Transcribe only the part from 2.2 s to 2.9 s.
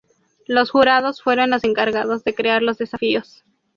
de crear los